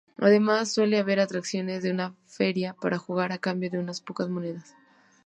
[0.17, 4.73] Además, suele haber atracciones de feria para jugar a cambio de unas pocas monedas.